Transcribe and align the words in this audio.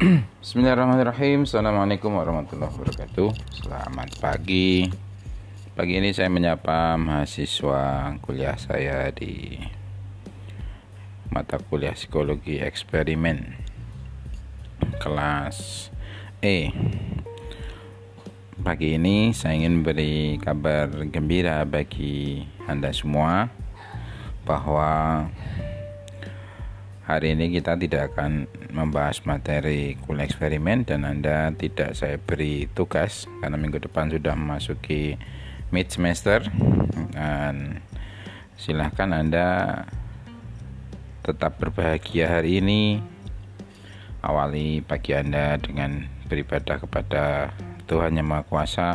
Bismillahirrahmanirrahim. 0.00 1.44
Assalamualaikum 1.44 2.16
warahmatullahi 2.16 2.72
wabarakatuh. 2.72 3.36
Selamat 3.52 4.08
pagi. 4.16 4.88
Pagi 5.76 6.00
ini 6.00 6.16
saya 6.16 6.32
menyapa 6.32 6.96
mahasiswa 6.96 8.16
kuliah 8.24 8.56
saya 8.56 9.12
di 9.12 9.60
Mata 11.28 11.60
kuliah 11.60 11.92
psikologi 11.92 12.64
eksperimen 12.64 13.60
Kelas 15.04 15.92
E. 16.40 16.72
Pagi 18.64 18.96
ini 18.96 19.36
saya 19.36 19.52
ingin 19.52 19.84
beri 19.84 20.40
kabar 20.40 20.88
gembira 21.12 21.60
bagi 21.68 22.48
Anda 22.64 22.88
semua 22.96 23.52
Bahwa 24.48 25.28
Hari 27.10 27.34
ini 27.34 27.50
kita 27.50 27.74
tidak 27.74 28.14
akan 28.14 28.46
membahas 28.70 29.26
materi 29.26 29.98
kuliah 30.06 30.30
eksperimen 30.30 30.86
dan 30.86 31.02
Anda 31.02 31.50
tidak 31.58 31.98
saya 31.98 32.22
beri 32.22 32.70
tugas 32.70 33.26
karena 33.42 33.58
minggu 33.58 33.82
depan 33.82 34.14
sudah 34.14 34.38
memasuki 34.38 35.18
mid 35.74 35.90
semester. 35.90 36.46
Dan 37.10 37.82
silahkan 38.54 39.10
Anda 39.10 39.82
tetap 41.26 41.58
berbahagia 41.58 42.30
hari 42.30 42.62
ini. 42.62 43.02
Awali 44.22 44.78
pagi 44.86 45.10
Anda 45.10 45.58
dengan 45.58 46.06
beribadah 46.30 46.78
kepada 46.78 47.50
Tuhan 47.90 48.22
Yang 48.22 48.28
Maha 48.30 48.46
Kuasa 48.46 48.88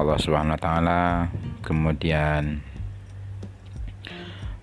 Allah 0.00 0.16
Subhanahu 0.16 0.56
wa 0.56 0.62
taala. 0.64 1.02
Kemudian 1.60 2.64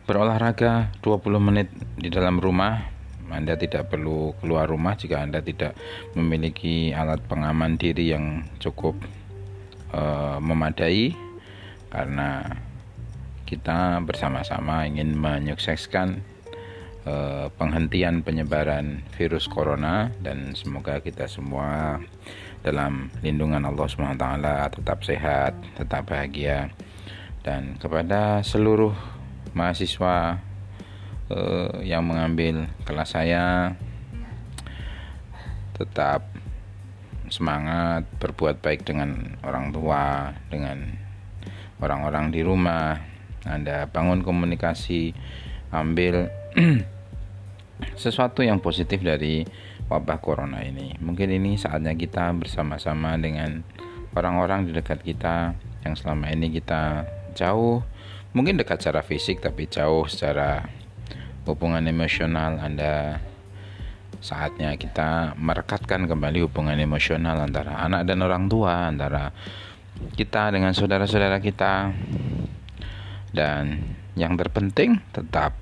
berolahraga 0.07 0.95
20 1.03 1.37
menit 1.43 1.67
di 1.99 2.07
dalam 2.07 2.39
rumah. 2.39 2.95
Anda 3.27 3.59
tidak 3.59 3.91
perlu 3.91 4.31
keluar 4.39 4.71
rumah 4.71 4.95
jika 4.95 5.19
Anda 5.19 5.43
tidak 5.43 5.75
memiliki 6.15 6.95
alat 6.95 7.19
pengaman 7.27 7.75
diri 7.75 8.15
yang 8.15 8.47
cukup 8.63 8.95
uh, 9.91 10.39
memadai 10.39 11.11
karena 11.91 12.47
kita 13.43 13.99
bersama-sama 13.99 14.87
ingin 14.87 15.11
menyukseskan 15.19 16.23
uh, 17.03 17.51
penghentian 17.59 18.23
penyebaran 18.23 19.03
virus 19.19 19.43
corona 19.51 20.07
dan 20.23 20.55
semoga 20.55 21.03
kita 21.03 21.27
semua 21.27 21.99
dalam 22.63 23.11
lindungan 23.19 23.67
Allah 23.67 23.87
SWT 23.91 24.27
tetap 24.71 24.99
sehat, 25.03 25.51
tetap 25.75 26.07
bahagia 26.07 26.71
dan 27.43 27.75
kepada 27.79 28.39
seluruh 28.43 29.16
mahasiswa 29.53 30.41
uh, 31.31 31.79
yang 31.83 32.03
mengambil 32.03 32.67
kelas 32.83 33.15
saya. 33.15 33.75
Tetap 35.77 36.25
semangat 37.27 38.07
berbuat 38.17 38.63
baik 38.63 38.87
dengan 38.87 39.35
orang 39.43 39.75
tua 39.75 40.33
dengan 40.49 40.97
orang-orang 41.83 42.33
di 42.33 42.41
rumah. 42.41 42.97
Anda 43.47 43.87
bangun 43.87 44.25
komunikasi 44.27 45.15
ambil 45.71 46.27
sesuatu 48.03 48.41
yang 48.43 48.59
positif 48.59 48.99
dari 49.05 49.45
wabah 49.87 50.19
corona 50.19 50.63
ini. 50.65 50.97
Mungkin 50.99 51.31
ini 51.31 51.55
saatnya 51.55 51.95
kita 51.95 52.35
bersama-sama 52.35 53.15
dengan 53.15 53.63
orang-orang 54.17 54.67
di 54.67 54.71
dekat 54.75 55.05
kita 55.05 55.55
yang 55.85 55.95
selama 55.95 56.27
ini 56.33 56.51
kita 56.51 57.07
jauh 57.37 57.85
mungkin 58.31 58.59
dekat 58.59 58.83
secara 58.83 59.03
fisik 59.03 59.39
tapi 59.43 59.67
jauh 59.67 60.07
secara 60.07 60.67
hubungan 61.47 61.83
emosional. 61.87 62.59
Anda 62.59 63.23
saatnya 64.19 64.75
kita 64.75 65.37
merekatkan 65.37 66.09
kembali 66.09 66.49
hubungan 66.49 66.75
emosional 66.75 67.37
antara 67.37 67.79
anak 67.85 68.03
dan 68.09 68.19
orang 68.25 68.49
tua 68.49 68.89
antara 68.89 69.31
kita 70.17 70.51
dengan 70.51 70.73
saudara-saudara 70.75 71.39
kita. 71.39 71.93
Dan 73.31 73.83
yang 74.17 74.33
terpenting 74.33 74.97
tetap 75.13 75.53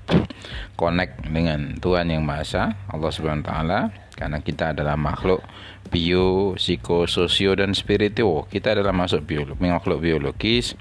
connect 0.80 1.28
dengan 1.28 1.76
Tuhan 1.76 2.08
yang 2.08 2.24
Maha 2.24 2.42
Esa 2.42 2.64
Allah 2.88 3.10
Subhanahu 3.12 3.44
taala 3.44 3.92
karena 4.16 4.40
kita 4.40 4.72
adalah 4.72 4.96
makhluk 4.96 5.44
bio, 5.92 6.56
psikososio 6.56 7.52
dan 7.54 7.76
spiritual. 7.76 8.48
Kita 8.48 8.72
adalah 8.72 8.96
masuk 8.96 9.22
biolog, 9.28 9.60
makhluk 9.60 10.00
biologis, 10.02 10.72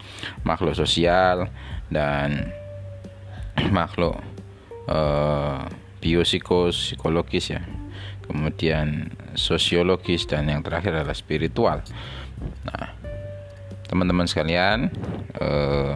makhluk 0.48 0.74
sosial 0.74 1.52
dan 1.92 2.50
makhluk 3.76 4.18
uh, 4.88 5.68
biopsikos 6.00 6.96
ya. 7.52 7.62
Kemudian 8.26 9.14
sosiologis 9.38 10.26
dan 10.26 10.50
yang 10.50 10.66
terakhir 10.66 10.98
adalah 10.98 11.14
spiritual. 11.14 11.86
Nah, 12.66 12.90
teman-teman 13.86 14.26
sekalian, 14.26 14.90
uh, 15.38 15.94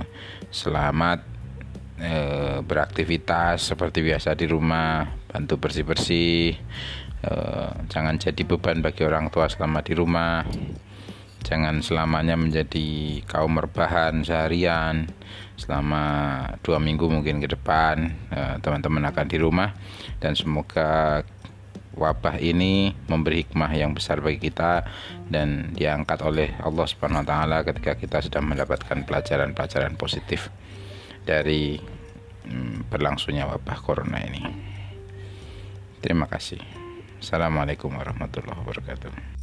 selamat 0.54 1.39
uh, 2.00 2.64
beraktivitas 2.64 3.76
seperti 3.76 4.02
biasa 4.02 4.34
di 4.34 4.48
rumah, 4.48 5.08
bantu 5.28 5.60
bersih-bersih 5.60 6.56
Eh, 7.20 7.72
jangan 7.92 8.16
jadi 8.16 8.48
beban 8.48 8.80
bagi 8.80 9.04
orang 9.04 9.28
tua 9.28 9.52
selama 9.52 9.84
di 9.84 9.92
rumah 9.92 10.48
jangan 11.44 11.84
selamanya 11.84 12.40
menjadi 12.40 13.20
kaum 13.28 13.60
merbahan 13.60 14.24
seharian 14.24 15.12
selama 15.60 16.04
dua 16.64 16.80
minggu 16.80 17.12
mungkin 17.12 17.44
ke 17.44 17.52
depan 17.52 18.16
eh, 18.32 18.56
teman-teman 18.64 19.04
akan 19.12 19.28
di 19.28 19.36
rumah 19.36 19.76
dan 20.24 20.32
semoga 20.40 21.28
wabah 22.00 22.40
ini 22.40 22.96
memberi 23.12 23.44
hikmah 23.44 23.72
yang 23.76 23.92
besar 23.92 24.24
bagi 24.24 24.40
kita 24.40 24.88
dan 25.28 25.76
diangkat 25.76 26.24
oleh 26.24 26.56
Allah 26.64 26.88
Subhanahu 26.88 27.20
wa 27.20 27.28
taala 27.28 27.58
ketika 27.68 28.00
kita 28.00 28.24
sudah 28.24 28.40
mendapatkan 28.40 29.04
pelajaran-pelajaran 29.04 30.00
positif 30.00 30.48
dari 31.24 31.80
hmm, 32.46 32.92
berlangsungnya 32.92 33.48
wabah 33.50 33.80
corona 33.82 34.20
ini. 34.24 34.44
Terima 36.00 36.28
kasih. 36.32 36.62
Assalamualaikum 37.20 37.92
warahmatullahi 37.92 38.60
wabarakatuh 38.64 39.39